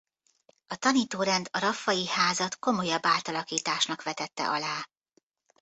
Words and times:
A 0.67 0.75
tanítórend 0.75 1.49
a 1.51 1.59
Raffay-házat 1.59 2.59
komolyabb 2.59 3.05
átalakításnak 3.05 4.03
vetette 4.03 4.49
alá. 4.49 4.89